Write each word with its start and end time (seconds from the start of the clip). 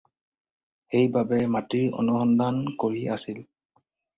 সেই 0.93 1.09
বাবে 1.17 1.39
মাটিৰ 1.57 1.99
অনুসন্ধান 2.05 2.59
কৰি 2.85 3.07
আছিল। 3.19 3.47